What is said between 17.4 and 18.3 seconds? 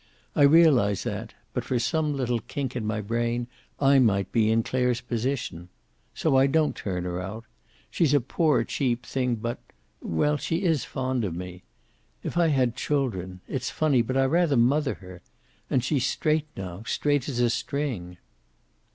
string!"